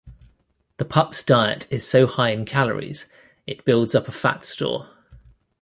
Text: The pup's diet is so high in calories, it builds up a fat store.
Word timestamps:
The 0.77 0.85
pup's 0.85 1.21
diet 1.21 1.67
is 1.69 1.85
so 1.87 2.07
high 2.07 2.31
in 2.31 2.43
calories, 2.43 3.05
it 3.45 3.65
builds 3.65 3.93
up 3.93 4.07
a 4.07 4.11
fat 4.11 4.43
store. 4.45 4.89